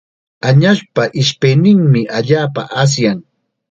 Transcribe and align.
Añaspa 0.49 1.03
ishpayninmi 1.21 2.01
allaapa 2.17 2.61
asyan. 2.81 3.19